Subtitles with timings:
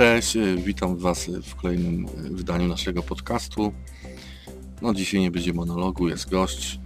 [0.00, 3.72] Cześć, y, witam Was w kolejnym y, wydaniu naszego podcastu.
[4.82, 6.80] No dzisiaj nie będzie monologu, jest gość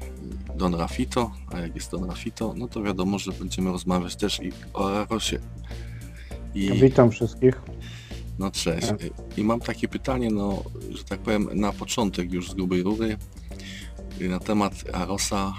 [0.54, 4.52] Don Rafito, a jak jest Don Rafito, no to wiadomo, że będziemy rozmawiać też i
[4.74, 5.38] o Aerosie.
[6.54, 6.70] I...
[6.70, 7.62] Witam wszystkich.
[8.38, 8.86] No cześć.
[9.36, 13.16] I mam takie pytanie, no, że tak powiem, na początek już z grubej rury
[14.20, 15.54] na temat Arosa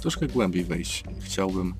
[0.00, 1.04] troszkę głębiej wejść.
[1.20, 1.74] Chciałbym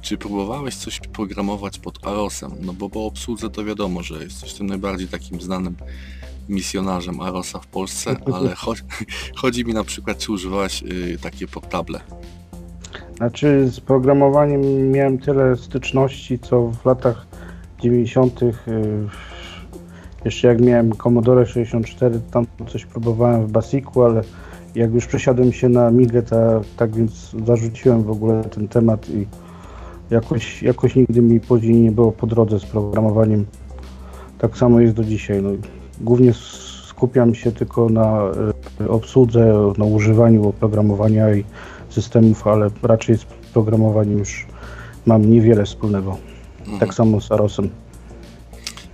[0.00, 2.52] czy próbowałeś coś programować pod Arosem?
[2.60, 5.76] No bo po obsłudze to wiadomo, że jesteś tym najbardziej takim znanym
[6.48, 8.82] misjonarzem Arosa w Polsce, ale chodzi,
[9.42, 12.00] chodzi mi na przykład, czy używałeś y, takie portable?
[13.16, 17.26] Znaczy z programowaniem miałem tyle styczności, co w latach
[17.82, 18.42] 90.
[18.42, 18.52] Y,
[20.24, 24.22] jeszcze jak miałem Commodore 64, tam coś próbowałem w Basicu, ale
[24.74, 26.22] jak już przesiadłem się na Migę,
[26.76, 29.26] tak więc zarzuciłem w ogóle ten temat i
[30.10, 33.46] jakoś, jakoś nigdy mi później nie było po drodze z programowaniem.
[34.38, 35.42] Tak samo jest do dzisiaj.
[35.42, 35.50] No,
[36.00, 36.32] głównie
[36.88, 38.30] skupiam się tylko na
[38.80, 41.44] e, obsłudze, na używaniu oprogramowania i
[41.90, 44.46] systemów, ale raczej z programowaniem już
[45.06, 46.16] mam niewiele wspólnego.
[46.60, 46.78] Mhm.
[46.78, 47.70] Tak samo z Arosem.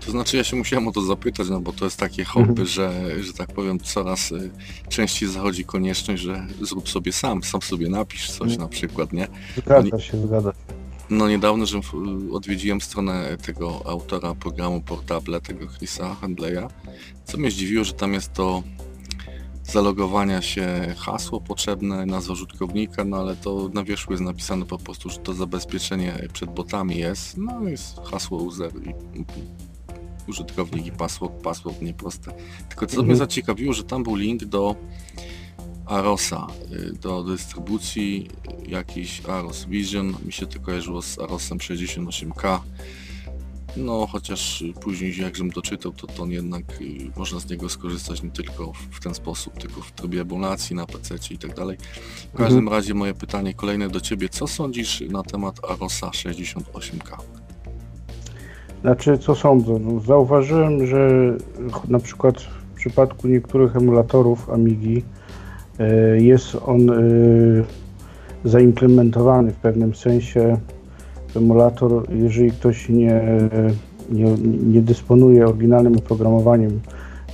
[0.07, 2.67] To znaczy ja się musiałem o to zapytać, no bo to jest takie hobby, mhm.
[2.67, 2.93] że,
[3.23, 4.51] że tak powiem coraz y,
[4.89, 8.61] częściej zachodzi konieczność, że zrób sobie sam, sam sobie napisz coś mhm.
[8.61, 9.27] na przykład, nie?
[9.57, 10.82] Zgadza się, zgadza się.
[11.11, 11.81] No niedawno, że
[12.33, 16.69] odwiedziłem stronę tego autora programu Portable, tego Chrisa Handleya,
[17.25, 18.63] co mnie zdziwiło, że tam jest to
[19.65, 25.11] zalogowania się hasło potrzebne, nazwa użytkownika, no ale to na wierzchu jest napisane po prostu,
[25.11, 28.95] że to zabezpieczenie przed botami jest, no jest hasło user i
[30.29, 32.33] użytkownik i password, password nieproste.
[32.69, 33.07] Tylko co mhm.
[33.07, 34.77] mnie zaciekawiło, że tam był link do
[35.87, 38.29] Arosa y, do dystrybucji
[38.67, 42.59] jakiś Aros Vision mi się to kojarzyło z Arosem 68K
[43.77, 48.31] no chociaż później jak żebym doczytał to, to jednak y, można z niego skorzystać nie
[48.31, 51.79] tylko w ten sposób, tylko w trybie emulacji na PC i tak dalej.
[52.35, 52.69] W każdym mhm.
[52.69, 57.17] razie moje pytanie kolejne do Ciebie, co sądzisz na temat Arosa 68K?
[58.81, 59.79] Znaczy co sądzę?
[59.81, 61.11] No, zauważyłem, że
[61.89, 65.03] na przykład w przypadku niektórych emulatorów Amigi
[66.19, 66.95] jest on e,
[68.45, 70.59] zaimplementowany w pewnym sensie
[71.37, 73.23] emulator, jeżeli ktoś nie,
[74.11, 74.35] nie,
[74.67, 76.81] nie dysponuje oryginalnym oprogramowaniem,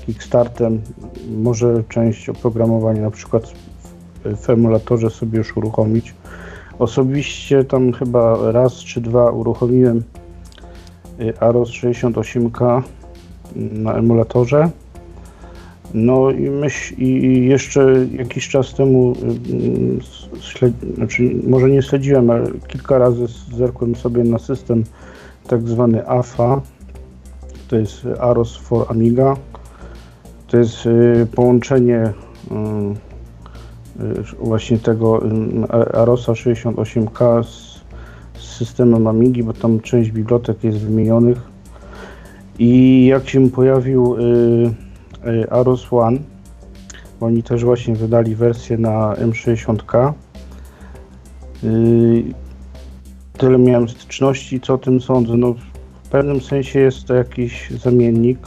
[0.07, 0.81] Kickstartem,
[1.39, 3.53] może część oprogramowania na przykład
[4.37, 6.15] w emulatorze sobie już uruchomić.
[6.79, 10.03] Osobiście tam chyba raz czy dwa uruchomiłem
[11.21, 12.83] e, Aros 68K
[13.57, 14.71] na emulatorze
[15.95, 22.47] no i myśl, i jeszcze jakiś czas temu, y, śled, znaczy może nie śledziłem, ale
[22.69, 23.27] kilka razy
[23.57, 24.85] zerkłem sobie na system
[25.47, 26.61] tak zwany AFA,
[27.69, 29.37] to jest Aros for Amiga.
[30.47, 32.13] To jest y, połączenie
[34.01, 35.23] y, właśnie tego
[35.95, 37.79] Arosa 68K z,
[38.39, 41.39] systemem Amigi, bo tam część bibliotek jest wymienionych.
[42.59, 44.17] I jak się pojawił
[45.27, 46.19] Y, Aros One.
[47.21, 50.13] Oni też właśnie wydali wersję na M60K.
[51.65, 52.25] Y,
[53.39, 55.37] tyle miałem styczności, co o tym sądzę.
[55.37, 55.55] No,
[56.05, 58.39] w pewnym sensie jest to jakiś zamiennik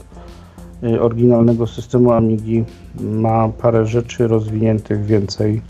[0.84, 2.64] y, oryginalnego systemu Amigi.
[3.02, 5.62] Ma parę rzeczy rozwiniętych więcej.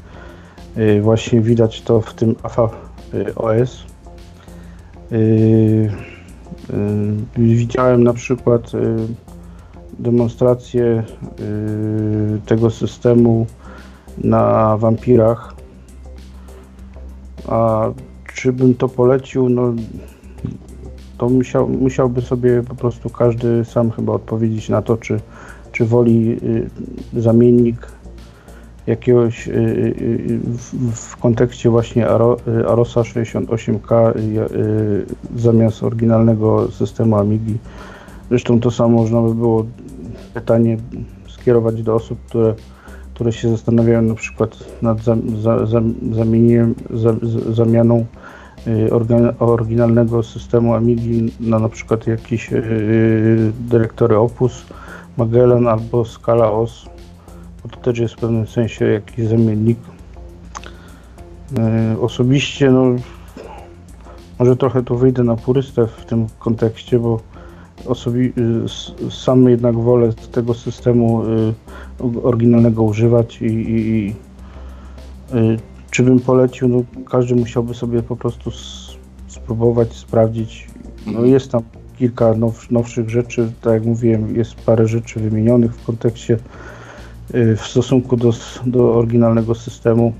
[1.01, 2.69] Właśnie widać to w tym AFA
[3.35, 3.83] OS.
[7.37, 8.71] Widziałem na przykład
[9.99, 11.03] demonstrację
[11.39, 13.45] y, tego systemu
[14.17, 15.53] na wampirach.
[17.47, 17.89] A
[18.33, 19.49] czy bym to polecił?
[19.49, 19.73] No,
[21.17, 25.19] to musiał, musiałby sobie po prostu każdy sam chyba odpowiedzieć na to, czy,
[25.71, 26.39] czy woli
[27.15, 27.87] y, zamiennik
[28.87, 29.53] jakiegoś y,
[30.95, 32.07] w, kontekście właśnie
[32.67, 34.13] Arosa 68K
[35.35, 37.57] zamiast oryginalnego systemu Amigi.
[38.29, 39.65] Zresztą to samo można by było
[40.33, 40.77] pytanie
[41.29, 42.53] skierować do osób, które,
[43.13, 45.81] które się zastanawiają na przykład nad za, za, za,
[46.11, 47.15] zamieniem, za,
[47.49, 48.05] zamianą
[48.67, 48.89] y,
[49.39, 54.65] oryginalnego systemu Amigi na na przykład jakieś y, dyrektory Opus,
[55.17, 56.85] Magellan albo Scala OS,
[57.63, 59.77] bo to też jest w pewnym sensie jakiś zamiennik.
[61.93, 62.95] Y, osobiście no,
[64.39, 67.30] może trochę tu wyjdę na purystę w tym kontekście, bo
[67.85, 68.33] osobi-
[69.07, 71.53] y, sam jednak wolę tego systemu y,
[72.23, 74.15] oryginalnego używać i, i, i
[75.35, 75.59] y,
[75.91, 78.51] czy bym polecił, no każdy musiałby sobie po prostu
[79.27, 80.67] spróbować, sprawdzić.
[81.05, 81.27] No Mhm.
[81.29, 81.61] jest tam
[81.97, 86.37] kilka now, nowszych rzeczy, tak jak mówiłem, jest parę rzeczy wymienionych w kontekście
[87.33, 88.31] w stosunku do,
[88.65, 90.13] do oryginalnego systemu.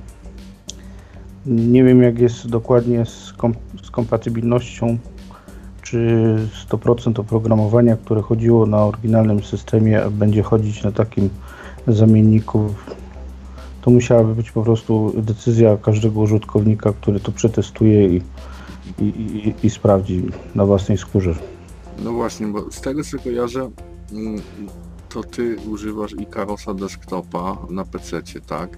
[1.46, 3.54] Nie wiem jak jest dokładnie z, kom,
[3.84, 4.98] z kompatybilnością,
[5.92, 6.38] czy
[6.70, 11.30] 100% oprogramowania, które chodziło na oryginalnym systemie, będzie chodzić na takim
[11.88, 12.74] zamienniku.
[13.82, 18.22] To musiałaby być po prostu decyzja każdego użytkownika, który to przetestuje i,
[19.00, 20.24] i, i, i sprawdzi
[20.56, 21.36] na własnej skórze.
[22.04, 23.70] No właśnie, bo z tego co kojarzę,
[24.12, 24.42] mm,
[25.10, 28.78] to ty używasz Icarosa desktopa na PC, tak?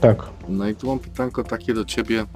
[0.00, 0.22] Tak.
[0.48, 2.26] No i tu mam pytanko takie do ciebie.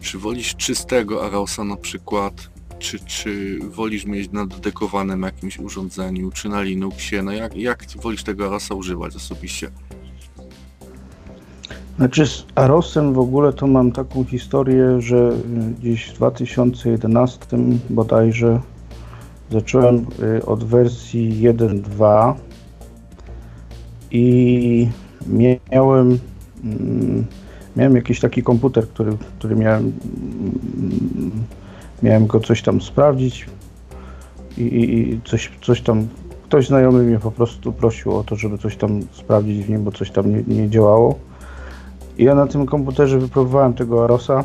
[0.00, 2.53] Czy wolisz czystego Arosa na przykład?
[2.84, 7.22] Czy, czy wolisz mieć na dedykowanym jakimś urządzeniu, czy na Linuxie?
[7.22, 9.70] No jak, jak wolisz tego Arosa używać osobiście?
[11.96, 15.36] Znaczy z Arosem w ogóle to mam taką historię, że
[15.80, 17.46] gdzieś w 2011
[17.90, 18.60] bodajże
[19.50, 20.06] zacząłem
[20.38, 22.34] y, od wersji 1.2
[24.10, 24.88] i
[25.26, 26.18] miałem
[26.64, 27.26] mm,
[27.76, 29.92] miałem jakiś taki komputer, który, który miałem
[30.76, 31.44] mm,
[32.02, 33.46] miałem go coś tam sprawdzić
[34.58, 36.08] i, i, coś, coś tam
[36.42, 39.92] ktoś znajomy mnie po prostu prosił o to, żeby coś tam sprawdzić w nim, bo
[39.92, 41.18] coś tam nie, nie działało.
[42.18, 44.44] I ja na tym komputerze wypróbowałem tego Arosa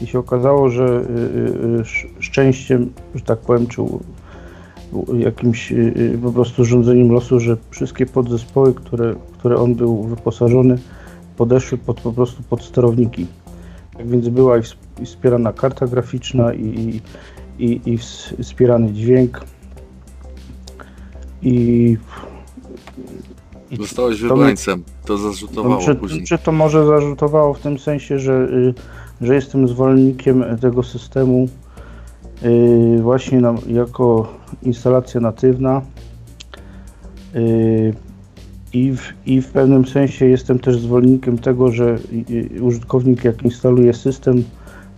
[0.00, 3.82] i się okazało, że y, y, y, sz- szczęściem, że tak powiem, czy
[5.18, 10.78] jakimś y, y, po prostu rządzeniem losu, że wszystkie podzespoły, które, które on był wyposażony,
[11.36, 13.26] podeszły pod, po prostu pod sterowniki.
[13.96, 14.62] Tak więc była i
[15.06, 16.62] wspierana karta graficzna i,
[17.58, 19.40] i, i, i ws- wspierany dźwięk.
[21.42, 21.96] I,
[23.78, 26.24] Zostałeś wybrańcem, to zarzutowało czy, później.
[26.24, 28.74] czy to może zarzutowało w tym sensie, że, y,
[29.20, 31.48] że jestem zwolennikiem tego systemu
[32.42, 34.32] y, właśnie na, jako
[34.62, 35.82] instalacja natywna
[37.34, 37.94] y,
[38.72, 41.98] i w, i w pewnym sensie jestem też zwolennikiem tego, że
[42.60, 44.44] użytkownik jak instaluje system,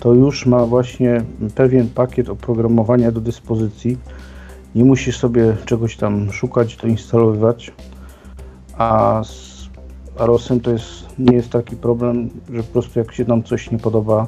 [0.02, 1.22] to już ma właśnie
[1.54, 3.98] pewien pakiet oprogramowania do dyspozycji.
[4.74, 7.72] Nie musi sobie czegoś tam szukać, doinstalowywać.
[8.78, 9.68] A z
[10.18, 13.78] Arosem to jest, nie jest taki problem, że po prostu jak się nam coś nie
[13.78, 14.26] podoba,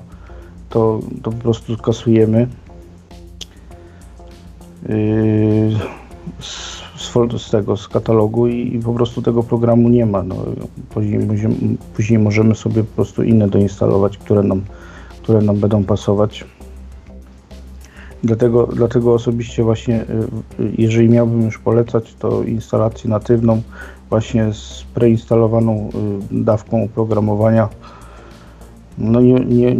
[0.69, 2.49] to, to po prostu kasujemy.
[4.89, 4.97] Yy,
[6.41, 10.23] z, z, z tego, z katalogu i, i po prostu tego programu nie ma.
[10.23, 10.37] No,
[10.91, 11.21] później,
[11.97, 14.63] później możemy sobie po prostu inne doinstalować, które nam,
[15.25, 16.45] które nam będą pasować.
[18.25, 23.63] Dlatego, dlatego osobiście właśnie, y, y, jeżeli miałbym już polecać, to instalację natywną
[24.11, 25.91] właśnie z preinstalowaną
[26.33, 27.69] y, dawką oprogramowania.
[28.99, 29.77] No nie, nie,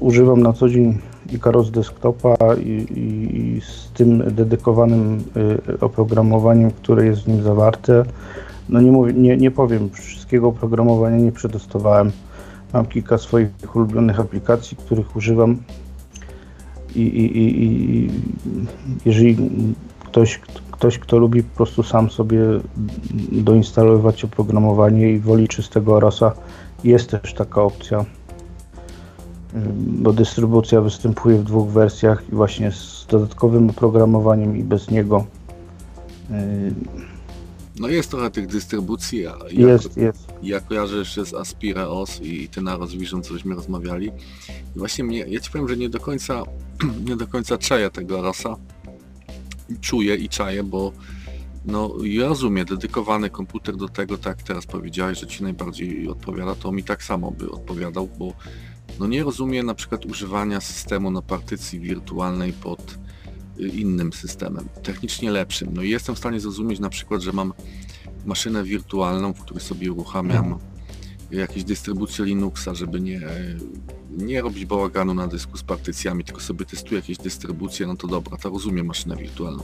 [0.00, 0.98] używam na co dzień
[1.32, 5.24] Icaros desktopa i, i, z tym dedykowanym
[5.80, 8.04] oprogramowaniem, które jest w nim zawarte.
[8.68, 12.12] No nie, mówię, nie, nie powiem, wszystkiego oprogramowania nie przetestowałem.
[12.72, 15.56] Mam kilka swoich ulubionych aplikacji, których używam
[16.96, 18.10] i, i, i,
[19.04, 19.36] jeżeli
[20.00, 22.40] ktoś, ktoś, kto lubi po prostu sam sobie
[23.32, 26.32] doinstalować oprogramowanie i woli czystego Arosa,
[26.84, 28.04] jest też taka opcja,
[29.76, 35.24] bo dystrybucja występuje w dwóch wersjach i właśnie z dodatkowym oprogramowaniem i bez niego.
[37.78, 40.28] No jest trochę tych dystrybucji, ja, Jest, jest.
[40.42, 44.06] ja kojarzę jeszcze z Aspire OS i ty na Vision, co żeśmy rozmawiali.
[44.76, 46.42] I właśnie mnie, ja ci powiem, że nie do końca,
[47.08, 48.56] nie do końca czaję tego Rosa.
[49.80, 50.92] Czuję i czaję, bo
[51.64, 56.72] no ja rozumiem, dedykowany komputer do tego, tak teraz powiedziałeś, że ci najbardziej odpowiada, to
[56.72, 58.32] mi tak samo by odpowiadał, bo
[59.00, 62.98] no nie rozumiem na przykład używania systemu na partycji wirtualnej pod
[63.58, 65.68] innym systemem, technicznie lepszym.
[65.74, 67.52] No i jestem w stanie zrozumieć na przykład, że mam
[68.26, 70.58] maszynę wirtualną, w której sobie uruchamiam
[71.30, 73.20] jakieś dystrybucje Linuxa, żeby nie,
[74.10, 78.36] nie robić bałaganu na dysku z partycjami, tylko sobie testuję jakieś dystrybucje, no to dobra,
[78.36, 79.62] to rozumiem maszynę wirtualną.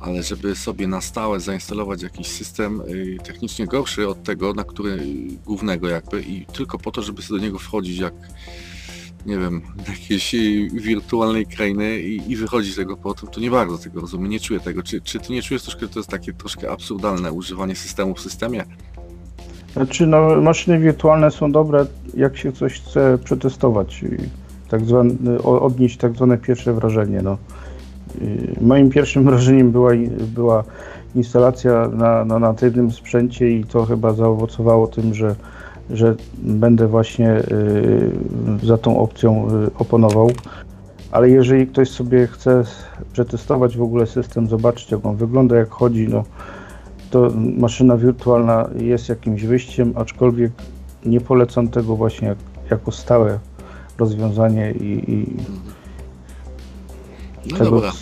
[0.00, 4.90] Ale żeby sobie na stałe zainstalować jakiś system y, technicznie gorszy od tego, na który
[4.90, 8.14] y, głównego jakby i tylko po to, żeby sobie do niego wchodzić jak
[9.26, 13.78] nie wiem, jakiejś y, wirtualnej krainy i, i wychodzić z tego portu, to nie bardzo
[13.78, 14.82] tego rozumiem, nie czuję tego.
[14.82, 18.20] Czy, czy ty nie czujesz troszkę, że to jest takie troszkę absurdalne używanie systemu w
[18.20, 18.64] systemie?
[19.72, 24.04] Znaczy, no, maszyny wirtualne są dobre, jak się coś chce przetestować.
[24.68, 27.22] Tak zwany, odnieść tak zwane pierwsze wrażenie.
[27.22, 27.38] No.
[28.60, 29.90] Moim pierwszym wrażeniem była,
[30.34, 30.64] była
[31.14, 35.34] instalacja na, na natywnym sprzęcie i to chyba zaowocowało tym, że,
[35.90, 40.30] że będę właśnie y, za tą opcją y, oponował.
[41.10, 42.64] Ale jeżeli ktoś sobie chce
[43.12, 46.24] przetestować w ogóle system, zobaczyć jak on wygląda, jak chodzi, no,
[47.10, 50.52] to maszyna wirtualna jest jakimś wyjściem, aczkolwiek
[51.04, 52.38] nie polecam tego właśnie jak,
[52.70, 53.38] jako stałe
[53.98, 55.36] rozwiązanie i, i
[57.50, 57.70] no tego...
[57.70, 57.92] dobra.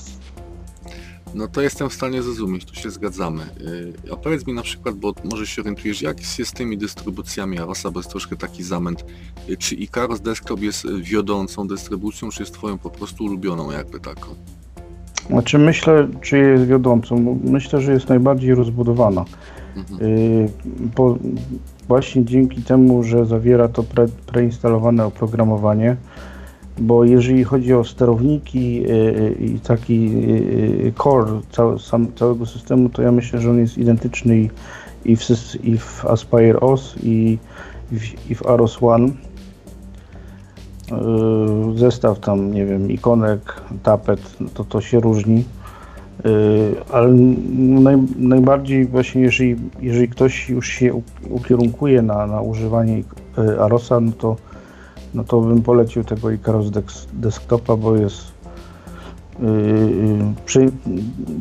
[1.35, 3.43] No to jestem w stanie zrozumieć, tu się zgadzamy.
[4.13, 7.91] A powiedz mi na przykład, bo może się orientujesz, jak jest z tymi dystrybucjami Arosa,
[7.91, 9.05] bo jest troszkę taki zamęt.
[9.49, 14.27] Yy, czy Icarus Desktop jest wiodącą dystrybucją, czy jest twoją po prostu ulubioną jakby taką?
[15.31, 17.39] Znaczy myślę, czy jest wiodącą.
[17.45, 19.25] Myślę, że jest najbardziej rozbudowana.
[19.77, 20.01] Mhm.
[20.95, 21.19] Po,
[21.89, 25.97] właśnie dzięki temu, że zawiera to pre, preinstalowane oprogramowanie,
[26.81, 33.03] bo jeżeli chodzi o sterowniki yy, i taki yy, core cał, sam, całego systemu, to
[33.03, 34.51] ja myślę, że on jest identyczny i,
[35.05, 35.23] i, w,
[35.65, 37.39] i w Aspire OS i,
[37.93, 39.09] w, i w Aros One.
[41.77, 44.21] Zestaw tam, nie wiem, ikonek, tapet,
[44.55, 45.45] to to się różni.
[46.27, 47.09] Y, ale
[47.59, 53.03] naj, najbardziej właśnie jeżeli, jeżeli ktoś już się ukierunkuje na, na używanie
[53.39, 54.37] y, Arosa, no to,
[55.15, 56.71] no to bym polecił tego Icarus
[57.13, 58.33] Desktopa, bo jest
[59.41, 59.47] yy,
[60.47, 60.73] przy,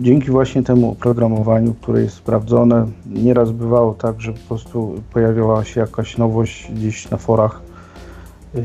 [0.01, 5.81] dzięki właśnie temu oprogramowaniu, które jest sprawdzone, nieraz bywało tak, że po prostu pojawiała się
[5.81, 7.61] jakaś nowość gdzieś na forach,
[8.53, 8.63] yy,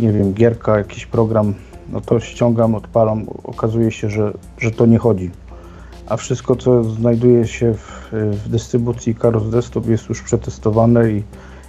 [0.00, 1.54] nie wiem, gierka, jakiś program,
[1.92, 5.30] no to ściągam, odpalam, okazuje się, że, że to nie chodzi.
[6.08, 11.22] A wszystko co znajduje się w, w dystrybucji Carlos Desktop jest już przetestowane i,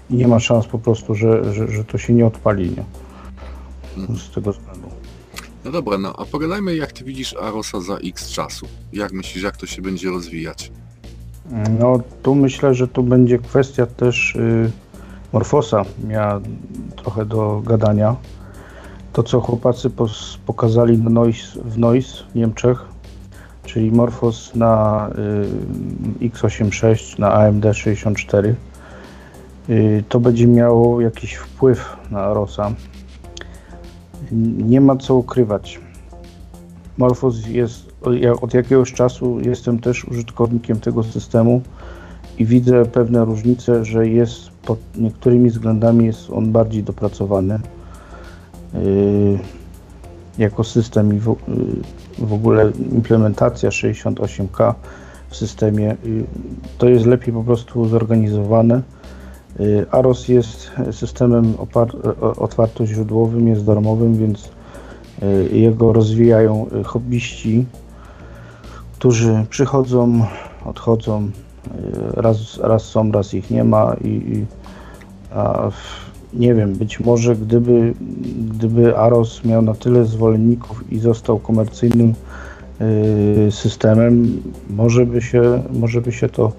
[0.10, 2.84] i, nie ma szans po prostu, że, że, że to się nie odpali nie?
[4.18, 4.88] z tego względu.
[5.66, 8.68] No dobra, no a pogadajmy jak ty widzisz Arosa za x czasu.
[8.94, 10.72] Jak myślisz, jak to się będzie rozwijać?
[11.80, 14.72] No tu myślę, że to będzie kwestia też y,
[15.34, 16.42] Morfosa miała
[16.96, 18.16] trochę do gadania.
[19.14, 22.86] To co chłopacy pos, pokazali w Noise, w Noise w Niemczech,
[23.66, 25.10] czyli Morphos na
[26.22, 28.50] y, x86, na AMD 64.
[28.50, 28.56] Y,
[30.10, 32.72] to będzie miało jakiś wpływ na ROSa.
[34.58, 35.80] Nie ma co ukrywać.
[36.98, 37.88] Morphos jest
[38.42, 41.62] od jakiegoś czasu jestem też użytkownikiem tego systemu
[42.38, 47.60] i widzę pewne różnice, że jest pod niektórymi względami jest on bardziej dopracowany.
[48.74, 49.40] Yy,
[50.38, 51.36] jako system i w,
[52.20, 54.74] w ogóle implementacja 68K
[55.30, 55.96] w systemie
[56.78, 58.82] to jest lepiej po prostu zorganizowane.
[59.60, 61.54] Y, AROS jest systemem
[62.38, 64.50] otwartoźródłowym, jest darmowym, więc
[65.24, 67.66] y, jego rozwijają hobbyści,
[68.94, 70.26] którzy przychodzą,
[70.66, 71.32] odchodzą, y,
[72.22, 74.46] raz, raz są, raz ich nie ma i, i
[75.36, 75.72] a
[76.34, 77.94] nie wiem, być może gdyby,
[78.50, 82.14] gdyby Aros miał na tyle zwolenników i został komercyjnym
[82.82, 86.52] y, systemem, może by się, może by się to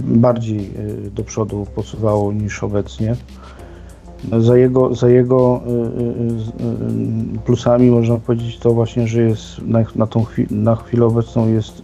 [0.00, 0.70] bardziej
[1.06, 3.16] y, do przodu posuwało niż obecnie.
[4.38, 5.60] Za jego, za jego
[7.36, 11.48] y, plusami można powiedzieć to właśnie, że jest na, na, tą chwil, na chwilę obecną
[11.48, 11.82] jest,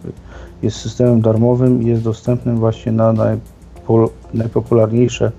[0.61, 3.13] jest systemem darmowym i jest dostępnym właśnie na
[4.33, 5.31] najpopularniejsze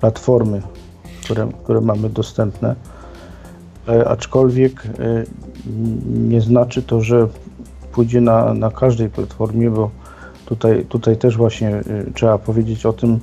[0.00, 0.62] platformy
[1.28, 2.74] które, które mamy dostępne.
[3.88, 5.24] E, aczkolwiek e,
[6.06, 7.28] nie znaczy to, że
[7.92, 9.90] pójdzie na, na każdej platformie, bo
[10.48, 11.82] tutaj, tutaj też właśnie e,
[12.14, 13.18] trzeba powiedzieć o tym,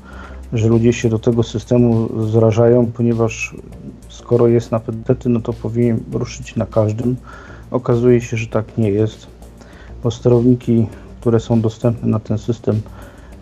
[0.53, 3.55] że ludzie się do tego systemu zrażają, ponieważ
[4.09, 7.15] skoro jest na PDT, no to powinien ruszyć na każdym.
[7.71, 9.27] Okazuje się, że tak nie jest,
[10.03, 10.87] bo sterowniki,
[11.21, 12.81] które są dostępne na ten system,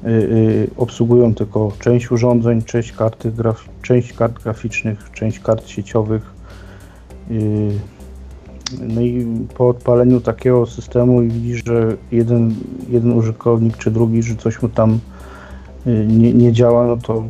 [0.05, 6.33] Y, y, obsługują tylko część urządzeń, część, karty graf część kart graficznych, część kart sieciowych.
[7.31, 7.79] Y,
[8.79, 9.27] no i
[9.57, 12.55] po odpaleniu takiego systemu i widzisz, że jeden,
[12.89, 14.99] jeden użytkownik czy drugi, że coś mu tam
[16.07, 17.23] nie, nie działa, no to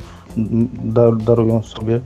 [1.14, 2.00] darują sobie.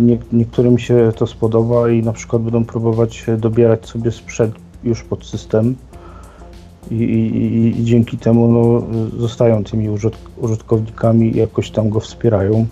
[0.00, 4.54] Nie, niektórym się to spodoba i na przykład będą próbować dobierać sobie sprzęt
[4.84, 5.74] już pod system
[6.90, 8.82] i, i, i dzięki temu no,
[9.18, 9.88] zostają tymi
[10.36, 12.66] użytkownikami i jakoś tam go wspierają.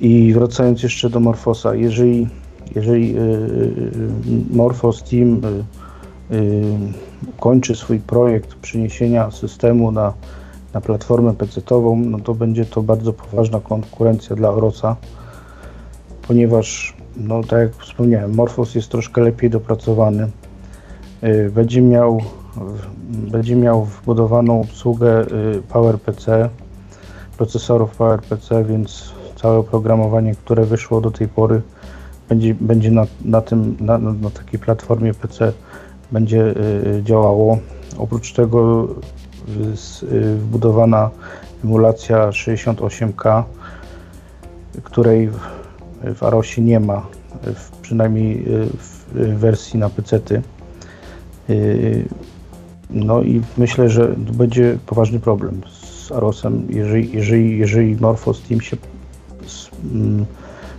[0.00, 2.28] I wracając jeszcze do Morfosa, jeżeli,
[2.76, 5.40] jeżeli y, y, Morphos Team
[6.30, 6.42] y,
[7.40, 10.12] kończy swój projekt przeniesienia systemu na,
[10.74, 14.96] na platformę PC-ową, no to będzie to bardzo poważna konkurencja dla Orosa,
[16.28, 20.30] ponieważ no tak jak wspomniałem, Morphos jest troszkę lepiej dopracowany.
[21.24, 22.20] Y, będzie miał,
[23.08, 26.48] będzie miał wbudowaną obsługę y, PowerPC,
[27.38, 31.62] procesorów PowerPC, więc całe oprogramowanie, które wyszło do tej pory,
[32.28, 35.52] będzie, będzie na, na, tym, na, na takiej platformie PC
[36.12, 36.54] będzie
[37.02, 37.58] działało.
[37.98, 38.88] Oprócz tego
[40.36, 41.10] wbudowana
[41.64, 43.42] emulacja 68K,
[44.82, 45.30] której
[46.14, 47.06] w Arosie nie ma,
[47.82, 48.44] przynajmniej
[48.78, 50.20] w wersji na PC.
[52.90, 58.76] No i myślę, że będzie poważny problem z Arosem, jeżeli, jeżeli, jeżeli Morphos Team się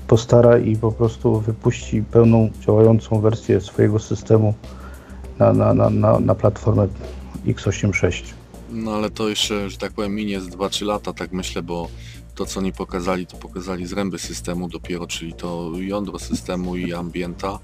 [0.08, 4.54] postara i po prostu wypuści pełną działającą wersję swojego systemu
[5.40, 6.88] na, na, na, na, na platformę
[7.46, 8.24] x86.
[8.70, 11.88] No ale to jeszcze, że tak powiem, minie z 2-3 lata, tak myślę, bo
[12.36, 17.60] to co oni pokazali, to pokazali zręby systemu dopiero, czyli to jądro systemu i ambienta,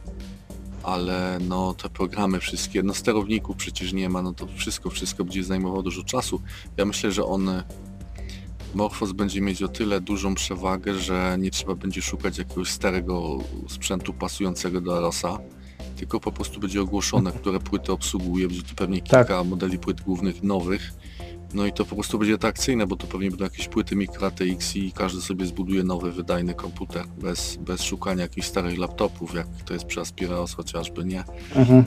[0.84, 5.44] ale no te programy wszystkie, no sterowników przecież nie ma, no to wszystko, wszystko będzie
[5.44, 6.42] zajmowało dużo czasu.
[6.78, 7.64] Ja myślę, że on
[8.74, 13.40] Morphos będzie mieć o tyle dużą przewagę, że nie trzeba będzie szukać jakiegoś starego
[13.70, 15.40] sprzętu pasującego do Arosa,
[15.98, 19.48] tylko po prostu będzie ogłoszone, które płyty obsługuje, będzie to pewnie kilka tak.
[19.48, 20.94] modeli płyt głównych nowych.
[21.54, 24.76] No i to po prostu będzie atrakcyjne, bo to pewnie będą jakieś płyty Micro ATX
[24.76, 29.74] i każdy sobie zbuduje nowy, wydajny komputer bez, bez szukania jakichś starych laptopów, jak to
[29.74, 31.24] jest przy Aspiraos chociażby, nie?
[31.56, 31.84] Mhm,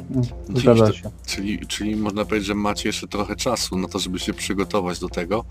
[0.49, 1.11] no, się.
[1.26, 5.09] Czyli, czyli można powiedzieć, że macie jeszcze trochę czasu na to, żeby się przygotować do
[5.09, 5.45] tego.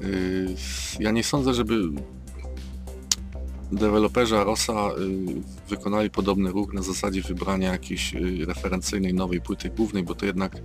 [0.00, 0.54] Yy,
[1.00, 1.74] ja nie sądzę, żeby
[3.72, 10.02] deweloperzy Arosa y, wykonali podobny ruch na zasadzie wybrania jakiejś y, referencyjnej nowej płyty głównej,
[10.02, 10.56] bo to jednak,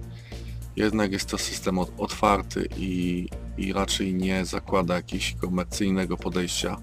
[0.75, 3.27] jednak jest to system otwarty i,
[3.57, 6.77] i raczej nie zakłada jakiegoś komercyjnego podejścia.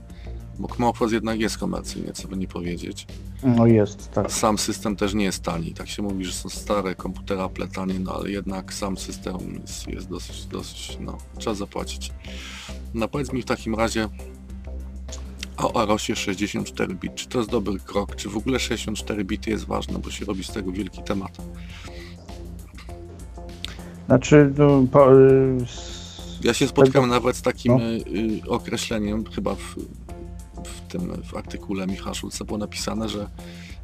[0.63, 3.07] Bo Kmofos jednak jest komercyjny, co by nie powiedzieć.
[3.43, 4.33] No jest, tak.
[4.33, 5.75] Sam system też nie jest tani.
[5.75, 10.09] Tak się mówi, że są stare komputery pletanie, no ale jednak sam system jest, jest
[10.09, 12.13] dosyć, dosyć, no, trzeba zapłacić.
[12.95, 14.09] No powiedz mi w takim razie,
[15.57, 17.15] o Arosie 64 bit.
[17.15, 18.17] Czy to jest dobry krok?
[18.17, 21.39] Czy w ogóle 64 bity jest ważne, bo się robi z tego wielki temat?
[24.07, 25.59] Znaczy, no, po, y,
[26.45, 27.07] ja się spotkałem tego...
[27.07, 27.85] nawet z takim no.
[27.85, 29.77] Y, określeniem, chyba w,
[30.65, 33.29] w tym w artykule Michała Szulca było napisane, że,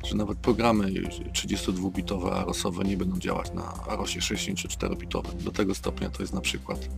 [0.05, 0.85] że nawet programy
[1.33, 5.43] 32-bitowe arosowe nie będą działać na Arosie 64-bitowym.
[5.45, 6.89] Do tego stopnia to jest na przykład.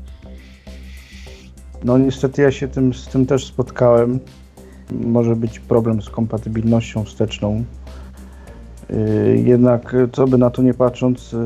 [1.85, 4.21] No niestety ja się tym, z tym też spotkałem
[4.93, 7.65] może być problem z kompatybilnością wsteczną.
[8.91, 11.37] Y, jednak, co by na to nie patrząc, y,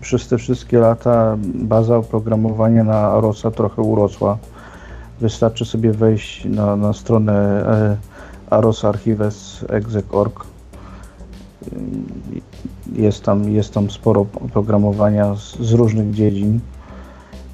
[0.00, 4.38] przez te wszystkie lata baza oprogramowania na Arosa trochę urosła.
[5.20, 7.96] Wystarczy sobie wejść na, na stronę e,
[8.50, 10.42] Aros Archives exec.org.
[10.42, 10.46] Y,
[12.92, 16.60] jest tam, jest tam sporo oprogramowania z, z różnych dziedzin.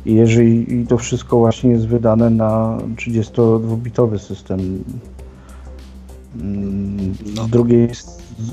[0.07, 4.85] I jeżeli to wszystko właśnie jest wydane na 32-bitowy system,
[6.41, 7.45] mm, no.
[7.45, 7.89] z drugiej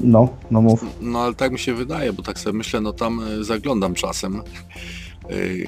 [0.02, 0.86] no, no mów.
[1.02, 4.36] No ale tak mi się wydaje, bo tak sobie myślę, no tam e, zaglądam czasem,
[4.36, 4.42] e,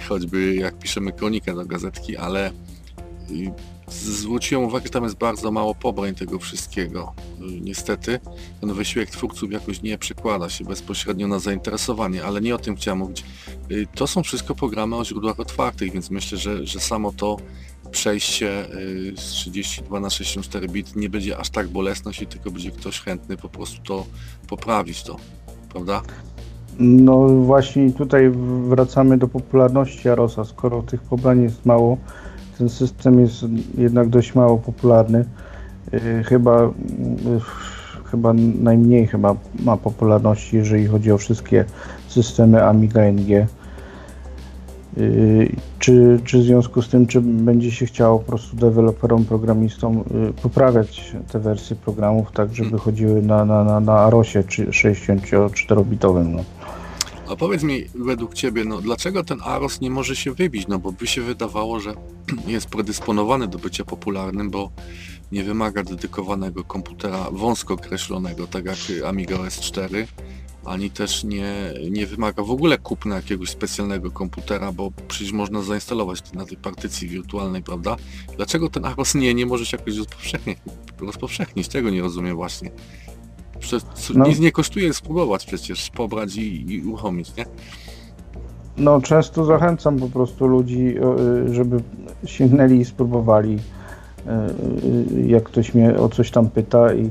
[0.08, 2.52] choćby jak piszemy kronikę do gazetki, ale
[3.32, 7.14] e, zwróciłem uwagę, że tam jest bardzo mało pobrań tego wszystkiego.
[7.62, 8.20] Niestety
[8.62, 13.00] ten wysiłek twórców jakoś nie przekłada się bezpośrednio na zainteresowanie, ale nie o tym chciałem
[13.00, 13.24] mówić.
[13.96, 17.38] To są wszystko programy o źródłach otwartych, więc myślę, że, że samo to
[17.92, 18.66] przejście
[19.16, 23.38] z 32 na 64 bit nie będzie aż tak bolesne, jeśli tylko będzie ktoś chętny
[23.38, 24.06] po prostu to
[24.48, 25.16] poprawić to,
[25.70, 26.02] prawda?
[26.80, 28.32] No właśnie tutaj
[28.68, 30.46] wracamy do popularności Arosa.
[30.46, 31.98] Skoro tych pobrań jest mało,
[32.62, 33.46] ten system jest
[33.78, 35.26] jednak dość mało popularny.
[35.94, 36.70] Y, chyba, y,
[38.12, 41.66] chyba najmniej chyba ma popularności, jeżeli chodzi o wszystkie
[42.08, 43.48] systemy Amiga NG.
[44.98, 50.04] Y, czy, czy w związku z tym, czy będzie się chciało po prostu deweloperom, programistom
[50.42, 56.26] poprawiać te wersje programów tak, żeby chodziły na, na, na, na Arosie 64-bitowym?
[56.28, 56.44] No.
[57.32, 60.68] A powiedz mi według Ciebie, no dlaczego ten Aros nie może się wybić?
[60.68, 61.94] No bo by się wydawało, że
[62.48, 64.72] jest predysponowany do bycia popularnym, bo
[65.32, 70.08] nie wymaga dedykowanego komputera wąsko określonego, tak jak Amiga OS 4,
[70.66, 76.22] ani też nie, nie wymaga w ogóle kupna jakiegoś specjalnego komputera, bo przecież można zainstalować
[76.22, 77.96] to na tej partycji wirtualnej, prawda?
[78.36, 80.58] Dlaczego ten Aros nie, nie może się jakoś rozpowszechnić?
[81.00, 81.68] rozpowszechnić?
[81.68, 82.72] Tego nie rozumiem właśnie.
[83.62, 84.28] Przecież no.
[84.28, 87.46] nic nie kosztuje spróbować przecież, pobrać i, i uruchomić, nie?
[88.78, 90.96] No często zachęcam po prostu ludzi,
[91.50, 91.78] y, żeby
[92.26, 93.54] sięgnęli i spróbowali.
[93.56, 94.30] Y,
[95.18, 97.10] y, jak ktoś mnie o coś tam pyta i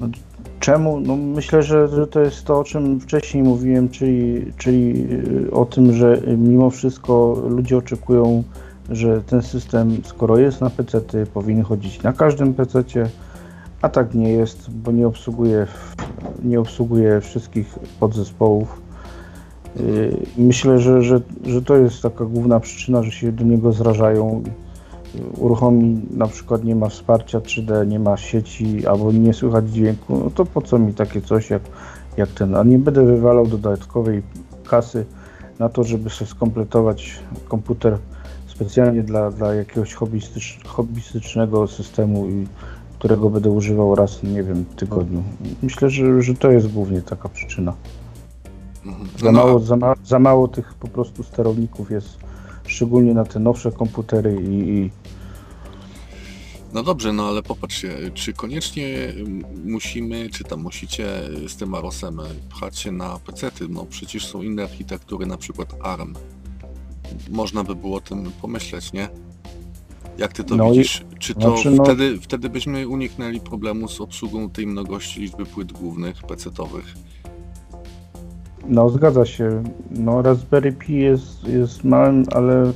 [0.00, 0.08] No,
[0.60, 1.00] czemu?
[1.00, 5.06] No myślę, że, że to jest to, o czym wcześniej mówiłem, czyli, czyli
[5.52, 8.44] o tym, że mimo wszystko ludzie oczekują,
[8.90, 11.00] że ten system, skoro jest na PC,
[11.34, 12.84] powinien chodzić na każdym PC,
[13.82, 15.66] a tak nie jest, bo nie obsługuje,
[16.44, 18.80] nie obsługuje wszystkich podzespołów.
[19.80, 24.42] Y, myślę, że, że, że to jest taka główna przyczyna, że się do niego zrażają
[25.38, 30.30] uruchomi na przykład nie ma wsparcia 3D, nie ma sieci albo nie słychać dźwięku, no
[30.30, 31.62] to po co mi takie coś jak,
[32.16, 34.22] jak ten, a nie będę wywalał dodatkowej
[34.68, 35.06] kasy
[35.58, 37.98] na to, żeby sobie skompletować komputer
[38.46, 42.26] specjalnie dla, dla jakiegoś hobbystycz, hobbystycznego systemu,
[42.98, 45.22] którego będę używał raz, nie wiem, w tygodniu.
[45.62, 47.74] Myślę, że, że to jest głównie taka przyczyna.
[48.86, 49.08] Mhm.
[49.18, 49.32] Za no.
[49.32, 52.18] mało, za, ma, za mało tych po prostu sterowników jest
[52.66, 54.90] szczególnie na te nowsze komputery i, i
[56.72, 59.12] no dobrze, no ale popatrzcie, czy koniecznie
[59.64, 61.06] musimy, czy tam musicie
[61.48, 63.48] z tym Arosem pchać się na PC?
[63.48, 63.70] -ty?
[63.70, 66.14] No przecież są inne architektury, na przykład ARM.
[67.30, 69.08] Można by było o tym pomyśleć, nie?
[70.18, 71.04] Jak ty to no widzisz?
[71.12, 71.84] I, czy to znaczy, no...
[71.84, 76.94] wtedy, wtedy byśmy uniknęli problemu z obsługą tej mnogości liczby płyt głównych PC-owych?
[78.68, 79.62] No zgadza się.
[79.90, 82.72] No Raspberry Pi jest, jest małym, ale y,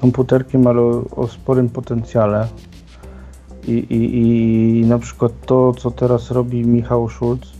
[0.00, 2.48] komputerkiem, ale o, o sporym potencjale.
[3.68, 7.52] I, i, I na przykład to, co teraz robi Michał Schulz,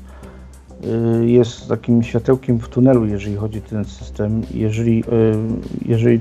[1.22, 4.42] y, jest takim światełkiem w tunelu, jeżeli chodzi o ten system.
[4.54, 5.04] Jeżeli, y,
[5.86, 6.20] jeżeli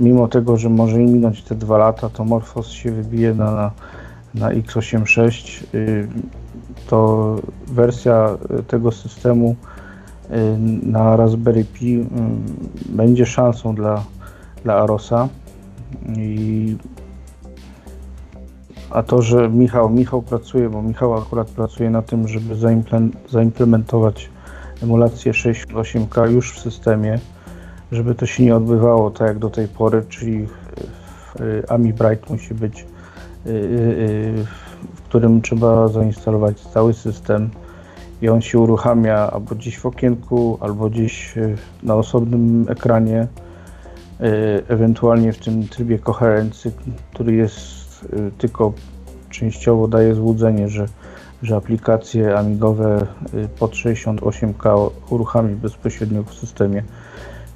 [0.00, 3.70] mimo tego, że może minąć te dwa lata, to Morphos się wybije na, na,
[4.34, 6.08] na x86, y,
[6.86, 7.36] to
[7.66, 8.36] wersja
[8.68, 9.56] tego systemu
[10.82, 12.06] na Raspberry Pi
[12.88, 14.04] będzie szansą dla,
[14.64, 15.28] dla Arosa.
[16.16, 16.76] I
[18.90, 22.54] a to, że Michał, Michał pracuje, bo Michał akurat pracuje na tym, żeby
[23.28, 24.30] zaimplementować
[24.82, 27.18] emulację 68K już w systemie,
[27.92, 30.46] żeby to się nie odbywało tak jak do tej pory, czyli
[31.68, 32.86] AMI Bright musi być,
[33.46, 34.44] y, y, y,
[34.94, 37.50] w którym trzeba zainstalować cały system
[38.22, 41.34] i on się uruchamia albo gdzieś w okienku, albo gdzieś
[41.82, 43.26] na osobnym ekranie,
[44.68, 46.70] ewentualnie w tym trybie koherencji,
[47.12, 48.72] który jest Y, tylko
[49.30, 50.86] częściowo daje złudzenie, że,
[51.42, 56.82] że aplikacje amigowe y, pod 68K uruchami bezpośrednio w systemie.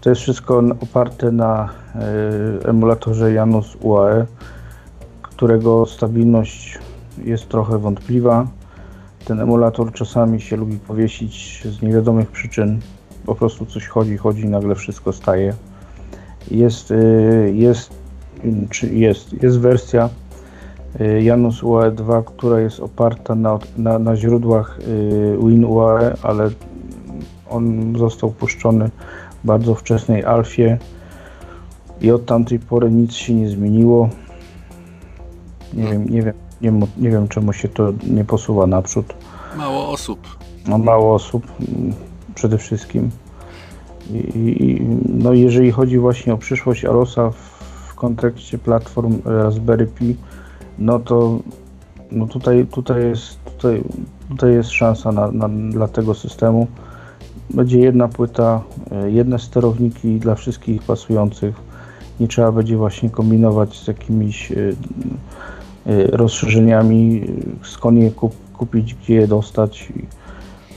[0.05, 1.69] To jest wszystko oparte na
[2.65, 4.27] y, emulatorze Janus UAE,
[5.23, 6.79] którego stabilność
[7.25, 8.47] jest trochę wątpliwa.
[9.25, 12.81] Ten emulator czasami się lubi powiesić z niewiadomych przyczyn.
[13.27, 15.55] Po prostu coś chodzi, chodzi nagle wszystko staje.
[16.51, 16.93] Jest,
[17.53, 17.93] jest,
[18.93, 20.09] jest, jest wersja
[21.01, 24.79] Y, Janus UAE 2, która jest oparta na, na, na źródłach
[25.39, 26.51] WinUAE, ale
[27.51, 28.91] on został puszczony
[29.45, 30.79] bardzo wczesnej alfie
[32.01, 34.09] i od tamtej pory nic się nie zmieniło.
[35.75, 39.15] Nie wiem, nie wiem, nie, nie wiem czemu się to nie posuwa naprzód.
[39.57, 40.39] Mało osób.
[40.69, 41.95] No, mało osób mm,
[42.35, 43.11] przede wszystkim.
[44.11, 47.37] I, no jeżeli chodzi właśnie o przyszłość Arosa w,
[47.89, 50.17] w kontekście platform Raspberry Pi,
[50.79, 51.39] no to
[52.11, 53.83] no tutaj, tutaj, jest, tutaj,
[54.29, 56.67] tutaj jest szansa na, na, dla tego systemu.
[57.51, 61.55] Będzie jedna płyta, e, jedne sterowniki dla wszystkich pasujących.
[62.21, 67.27] Nie trzeba będzie właśnie kombinować z jakimiś e, e, rozszerzeniami,
[67.63, 69.93] skąd je kup, kupić, gdzie je dostać.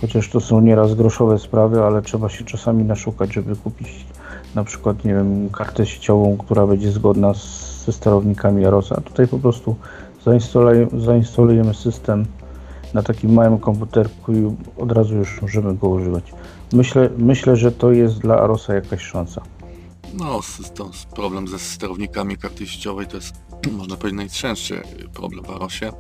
[0.02, 4.06] Chociaż to są nieraz groszowe sprawy, ale trzeba się czasami naszukać, żeby kupić
[4.56, 9.02] na przykład, nie wiem, kartę sieciową, która będzie zgodna z ze sterownikami Arosa.
[9.02, 9.76] Tutaj po prostu
[10.26, 12.26] zainstalujemy, zainstalujemy system
[12.98, 16.34] na takim małym komputerku i od razu już możemy go używać.
[16.74, 19.42] Myślę, myślę że to jest dla Arosa jakaś szansa.
[20.14, 20.42] No,
[20.76, 23.36] to problem ze sterownikami karty sieciowej to jest,
[23.78, 24.82] można powiedzieć, najczęstszy
[25.14, 25.92] problem w Arosie.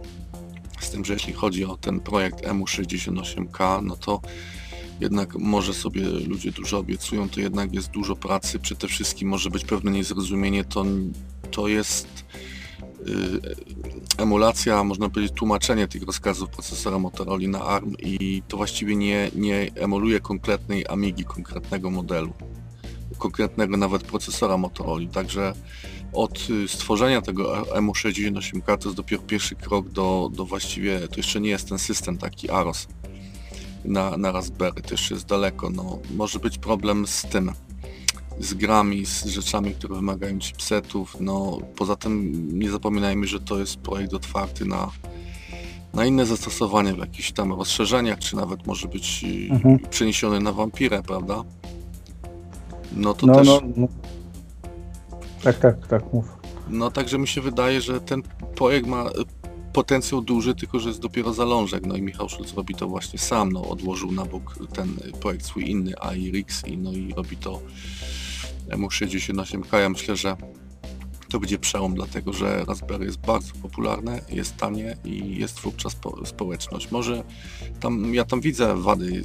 [0.80, 4.22] Z tym, że jeśli chodzi o ten projekt EMU68K, no to
[5.00, 9.66] jednak może sobie ludzie dużo obiecują, to jednak jest dużo pracy, przede wszystkim może być
[9.66, 10.86] pewne niezrozumienie, to,
[11.52, 12.08] to jest
[14.18, 19.72] emulacja, można powiedzieć tłumaczenie tych rozkazów procesora Motorola na ARM i to właściwie nie, nie
[19.76, 22.34] emuluje konkretnej Amigi, konkretnego modelu,
[23.18, 25.54] konkretnego nawet procesora Motorola, także
[26.14, 31.42] od y, stworzenia tego EMU68K to jest dopiero pierwszy krok do, do właściwie, to jeszcze
[31.42, 32.88] nie jest ten system taki AROS,
[33.86, 35.70] na, na Raspberry, też jest daleko.
[35.70, 37.52] No, może być problem z tym,
[38.40, 41.18] z grami, z rzeczami, które wymagają chipsetów.
[41.20, 44.92] No, poza tym nie zapominajmy, że to jest projekt otwarty na,
[45.94, 49.80] na inne zastosowanie w jakichś tam rozszerzeniach, czy nawet może być y, Mhm.
[49.90, 51.44] przeniesiony na wampirę, prawda?
[52.96, 53.72] No to No, też, no, no.
[53.78, 53.88] no.
[55.44, 56.26] Tak, tak, tak, mów.
[56.94, 58.22] także mi się wydaje, że ten
[58.56, 59.14] projekt ma y,
[59.74, 61.86] potencjał duży, tylko że jest dopiero zalążek.
[61.86, 65.70] No i Michał Szulc robi to właśnie sam, no odłożył na bok ten projekt swój
[65.70, 67.62] inny AIRX i no i robi to
[68.70, 69.78] MU68K.
[69.78, 70.38] Ja myślę, że
[71.30, 76.26] to będzie przełom, dlatego że Raspberry jest bardzo popularne, jest tanie i jest twórcza spo,
[76.26, 76.92] społeczność.
[76.92, 77.24] Może
[77.80, 79.24] tam, ja tam widzę wady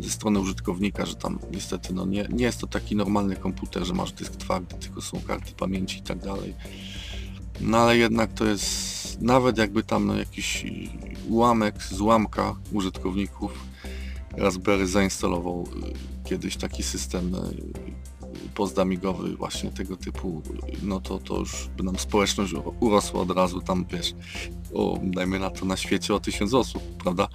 [0.00, 3.94] ze strony użytkownika, że tam niestety no nie, nie jest to taki normalny komputer, że
[3.94, 6.54] masz dysk twardy, tylko są karty pamięci i tak dalej.
[7.60, 10.66] No ale jednak to jest, nawet jakby tam no, jakiś
[11.28, 13.64] ułamek z ułamka użytkowników
[14.36, 15.68] Raspberry zainstalował
[16.24, 17.38] y, kiedyś taki system y,
[18.54, 20.42] pozdamigowy właśnie tego typu,
[20.82, 24.14] no to, to już by nam społeczność urosła od razu tam, wiesz,
[24.74, 27.28] o, dajmy na to na świecie o tysiąc osób, prawda?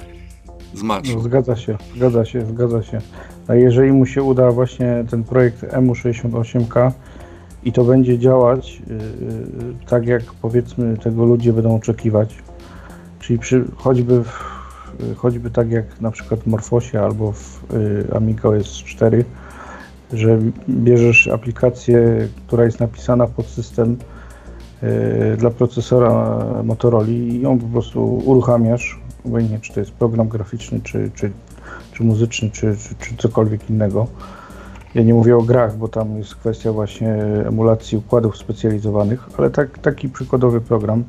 [0.74, 3.02] Z No, zgadza się, zgadza się, zgadza się.
[3.48, 6.92] A jeżeli mu się uda właśnie ten projekt MU68K
[7.64, 12.36] i to będzie działać yy, tak, jak powiedzmy tego ludzie będą oczekiwać,
[13.20, 14.30] czyli przy, choćby, w,
[15.18, 19.26] choćby tak jak na przykład w Morfosie albo w yy, Amiga OS 4,
[20.14, 23.98] że bierzesz aplikację, która jest napisana pod system
[24.82, 30.80] yy, dla procesora Motorola i ją po prostu uruchamiasz, obojętnie czy to jest program graficzny,
[30.84, 31.32] czy, czy,
[31.94, 34.08] czy muzyczny, czy, czy, czy cokolwiek innego.
[34.96, 37.14] Ja nie mówię o grach, bo tam jest kwestia właśnie
[37.48, 41.04] emulacji układów specjalizowanych, ale tak, taki przykładowy program,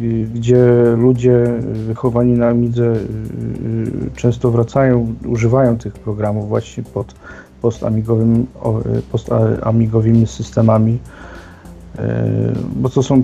[0.00, 0.66] y, gdzie
[0.96, 1.44] ludzie
[1.86, 7.14] wychowani na Amidze y, y, często wracają, używają tych programów właśnie pod
[7.62, 8.46] postamigowym,
[8.98, 11.98] y, postamigowymi systemami, y,
[12.76, 13.22] bo to są,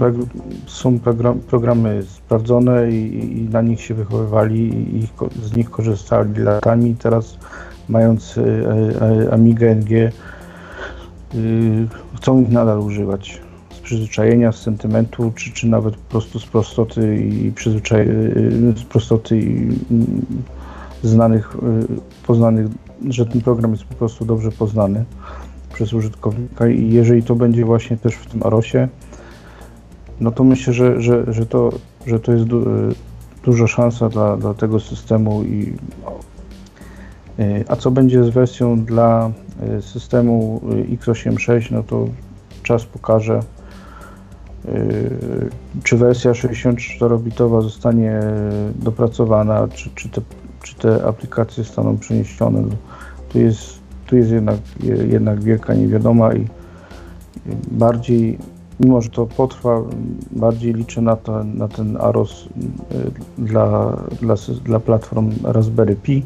[0.67, 4.69] są program, programy sprawdzone i, i na nich się wychowywali
[4.99, 5.09] i
[5.43, 6.97] z nich korzystali latami.
[6.99, 7.39] Teraz
[7.89, 10.13] mając y, Amigę NG
[12.17, 17.17] chcą ich nadal używać z przyzwyczajenia, z sentymentu, czy, czy nawet po prostu z prostoty
[17.17, 18.07] i przyzwyczaj,
[18.77, 19.79] z prostoty i
[21.03, 21.57] znanych,
[22.27, 22.67] poznanych,
[23.09, 25.05] że ten program jest po prostu dobrze poznany
[25.75, 28.89] przez użytkownika i jeżeli to będzie właśnie też w tym Arosie,
[30.21, 31.73] no to myślę, że, że, że, to,
[32.07, 32.95] że to jest du, y,
[33.45, 35.75] duża szansa dla, dla tego systemu i
[37.39, 39.31] y, a co będzie z wersją dla
[39.79, 40.61] y, systemu
[40.93, 42.09] y, x86, no to
[42.63, 43.41] czas pokaże,
[45.83, 48.21] czy wersja 64-bitowa zostanie
[48.75, 50.21] dopracowana, czy, czy, te,
[50.65, 52.63] czy te aplikacje zostaną przeniesione.
[53.29, 53.61] Tu jest,
[54.07, 56.47] tu jest jednak, je- jednak wielka niewiadoma i
[57.71, 58.39] bardziej,
[58.81, 59.83] mimo że to potrwa,
[60.31, 66.23] bardziej liczę na, to, na ten AROS y, dla, dla, dla platform Raspberry Pi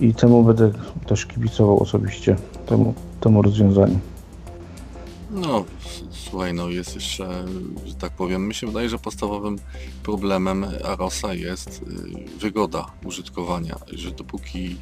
[0.00, 0.70] i temu będę
[1.06, 3.98] też kibicował osobiście, temu, temu rozwiązaniu.
[5.30, 5.64] No,
[6.30, 7.44] słuchaj, no jest jeszcze,
[7.86, 9.58] że tak powiem, mi się wydaje, że podstawowym
[10.02, 14.76] problemem Arosa jest y, wygoda użytkowania, że dopóki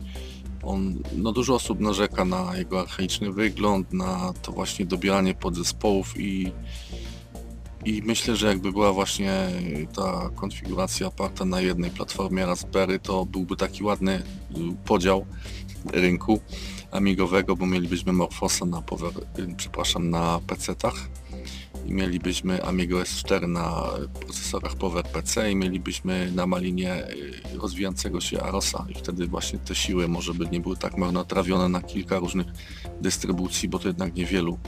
[0.63, 6.53] on, no dużo osób narzeka na jego archaiczny wygląd, na to właśnie dobieranie podzespołów i
[7.85, 9.49] i myślę, że jakby była właśnie
[9.95, 14.23] ta konfiguracja oparta na jednej platformie Raspberry, to byłby taki ładny y,
[14.85, 15.27] podział
[15.93, 16.41] rynku
[16.91, 21.09] amigowego, bo mielibyśmy Morfosa na power, y, przepraszam, na PC-tach
[21.87, 23.83] i mielibyśmy Amigo S4 na
[24.21, 27.09] procesorach PowerPC i mielibyśmy na malinie
[27.55, 31.69] y, rozwijającego się Arosa i wtedy właśnie te siły może by nie były tak marnotrawione
[31.69, 32.47] na kilka różnych
[33.01, 34.59] dystrybucji, bo to jednak niewielu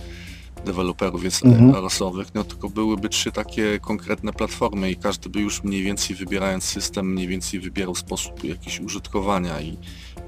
[0.64, 1.70] deweloperów jest Mhm.
[1.70, 6.16] e, Arosowych, no tylko byłyby trzy takie konkretne platformy i każdy by już mniej więcej
[6.16, 9.76] wybierając system, mniej więcej wybierał sposób jakiś użytkowania i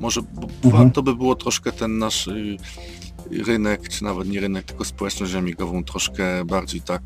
[0.02, 0.50] może Mhm.
[0.84, 2.56] warto by było troszkę ten nasz y,
[3.46, 7.02] rynek, czy nawet nie rynek, tylko społeczność amigową troszkę bardziej tak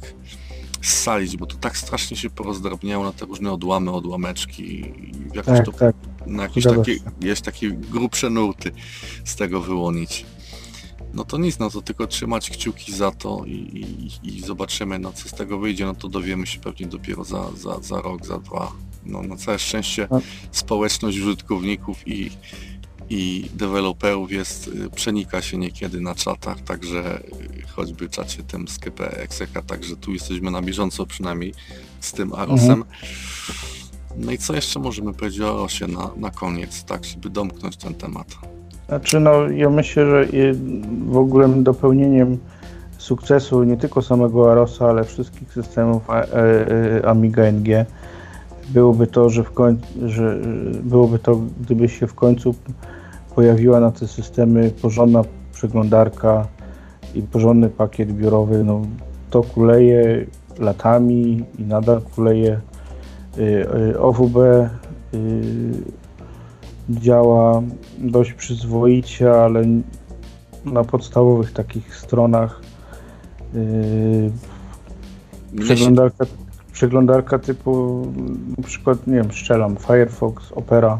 [0.82, 4.92] ssalić, bo to tak strasznie się porozdrobniało na te różne odłamy, odłameczki i
[5.34, 5.94] jakoś to Tak, tak.
[6.26, 8.70] na jakieś takie, jest takie grubsze nurty
[9.24, 10.26] z tego wyłonić.
[11.14, 13.52] No to nic, no to tylko trzymać kciuki za to i,
[14.22, 17.50] i, i zobaczymy, no co z tego wyjdzie, no to dowiemy się pewnie dopiero za,
[17.56, 18.72] za, za rok, za dwa.
[19.06, 20.20] No na całe szczęście No.
[20.52, 22.30] społeczność użytkowników i,
[23.10, 28.78] i deweloperów jest, y, przenika się niekiedy na czatach, także y, choćby czacie tym z
[28.78, 31.54] KP Exeka, także tu jesteśmy na bieżąco przynajmniej
[32.00, 32.70] z tym Arosem.
[32.70, 32.84] Mhm.
[34.16, 37.94] No i co jeszcze możemy powiedzieć o Arosie na, na koniec, tak, żeby domknąć ten
[37.94, 38.26] temat?
[38.88, 40.28] Znaczy, no, ja myślę, że
[41.08, 42.38] w ogóle dopełnieniem
[42.98, 47.86] sukcesu nie tylko samego Arosa, ale wszystkich systemów e- e- Amiga NG
[48.68, 50.38] byłoby to, że w końcu, że
[50.82, 52.54] byłoby to, gdyby się w końcu
[53.36, 55.22] pojawiła na te systemy porządna
[55.52, 56.46] przeglądarka
[57.14, 58.82] i porządny pakiet biurowy, no
[59.30, 60.26] to kuleje
[60.58, 62.60] latami i nadal kuleje.
[63.38, 63.42] Y,
[63.92, 64.68] y, OWB y,
[66.90, 67.62] działa
[67.98, 69.64] dość przyzwoicie, ale
[70.64, 72.60] na podstawowych takich stronach
[75.60, 76.24] przeglądarka,
[76.72, 78.02] przeglądarka typu
[78.58, 80.98] na przykład, nie wiem, strzelam Firefox, Opera,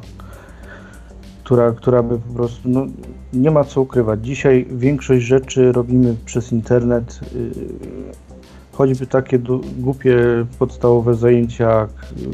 [1.47, 2.87] która, która by po prostu, no,
[3.33, 4.27] nie ma co ukrywać.
[4.27, 7.51] Dzisiaj większość rzeczy robimy przez internet, y,
[8.73, 10.17] choćby takie du- głupie
[10.59, 12.27] podstawowe zajęcia, jak y,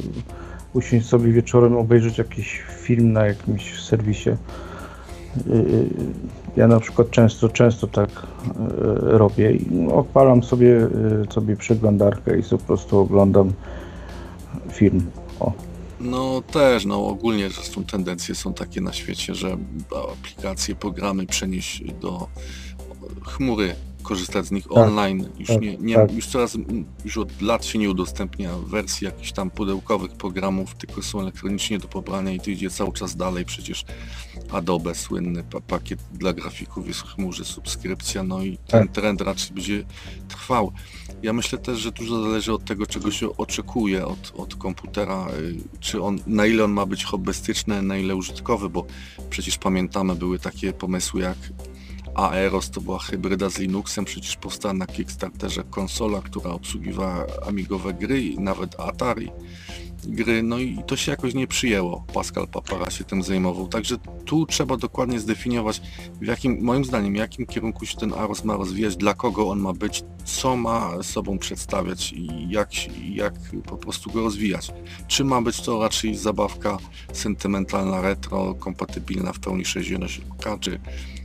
[0.74, 4.30] usiąść sobie wieczorem, obejrzeć jakiś film na jakimś serwisie.
[4.30, 4.36] Y,
[6.56, 8.08] Ja na przykład często, często tak
[9.00, 10.88] robię i odpalam sobie,
[11.30, 13.52] sobie przeglądarkę i po prostu oglądam
[14.72, 15.02] film.
[15.40, 15.52] O.
[16.02, 19.56] No też, no ogólnie zresztą tendencje są takie na świecie, że
[20.12, 22.28] aplikacje, programy przenieść do
[23.22, 25.28] chmury, korzystać z nich Tak, online.
[25.38, 26.12] Już, tak, nie, nie, tak.
[26.12, 26.58] już coraz,
[27.04, 31.88] już od lat się nie udostępnia wersji jakichś tam pudełkowych programów, tylko są elektronicznie do
[31.88, 33.44] pobrania i to idzie cały czas dalej.
[33.44, 33.84] Przecież
[34.50, 38.92] Adobe, słynny pa pakiet dla grafików jest w chmurze, subskrypcja, no i ten Tak.
[38.92, 39.84] trend raczej będzie
[40.28, 40.72] trwał.
[41.22, 45.56] Ja myślę też, że dużo zależy od tego, czego się oczekuje od, od komputera, y,
[45.80, 48.86] czy on, na ile on ma być hobbystyczny, na ile użytkowy, bo
[49.30, 51.38] przecież pamiętamy, były takie pomysły jak
[52.14, 58.22] Aeros, to była hybryda z Linuxem, przecież powstała na Kickstarterze konsola, która obsługiwała amigowe gry
[58.22, 59.30] i nawet Atari
[60.06, 62.04] gry, no i to się jakoś nie przyjęło.
[62.14, 65.82] Pascal Papara się tym zajmował, także tu trzeba dokładnie zdefiniować,
[66.20, 69.72] w jakim, moim zdaniem, jakim kierunku się ten Aros ma rozwijać, dla kogo on ma
[69.72, 72.70] być, co ma sobą przedstawiać i jak,
[73.14, 73.34] jak
[73.66, 74.72] po prostu go rozwijać.
[75.08, 76.78] Czy ma być to raczej zabawka
[77.12, 80.80] sentymentalna, retro, kompatybilna w pełni 60K, czy,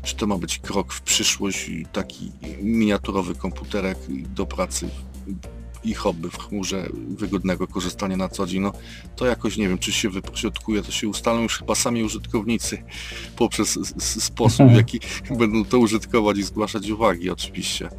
[0.08, 3.98] czy to ma być krok w przyszłość, i taki miniaturowy komputerek
[4.36, 4.90] do pracy
[5.84, 8.72] i hobby w chmurze, wygodnego korzystania na co dzień, no
[9.16, 12.84] to jakoś nie wiem, czy się wypośrodkuje, to się ustalą już chyba sami użytkownicy
[13.36, 13.80] poprzez
[14.24, 15.00] sposób, w jaki
[15.40, 17.90] będą to użytkować i zgłaszać uwagi oczywiście.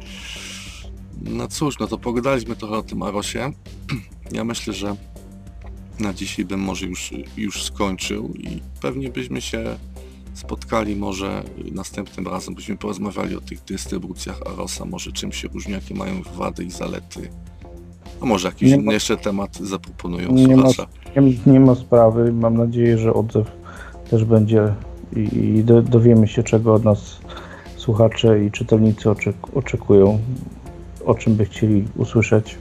[1.21, 3.51] No cóż, no to pogadaliśmy trochę o tym Arosie.
[4.31, 4.95] Ja myślę, że
[5.99, 9.77] na dzisiaj bym może już, już skończył i pewnie byśmy się
[10.33, 15.95] spotkali może następnym razem, byśmy porozmawiali o tych dystrybucjach Arosa, może czym się różni, jakie
[15.95, 17.29] mają wady i zalety.
[18.21, 20.69] A może jakiś inny jeszcze temat zaproponują Nie ma,
[21.21, 22.33] nie, nie ma sprawy.
[22.33, 23.51] Mam nadzieję, że odzew
[24.09, 24.73] też będzie
[25.15, 27.19] i, i do, dowiemy się, czego od nas
[27.77, 30.19] słuchacze i czytelnicy oczek, oczekują,
[31.05, 32.57] o czym by chcieli usłyszeć.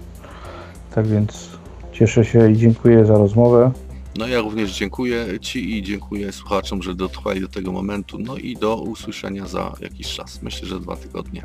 [0.95, 1.49] Tak więc
[1.93, 3.71] cieszę się i dziękuję za rozmowę.
[4.19, 8.19] No ja również dziękuję Ci i dziękuję słuchaczom, że dotrwali do tego momentu.
[8.19, 10.43] No i do usłyszenia za jakiś czas.
[10.43, 11.45] Myślę, że dwa tygodnie.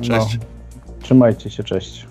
[0.00, 0.38] Cześć.
[0.38, 0.94] No.
[1.02, 2.06] Trzymajcie się, cześć.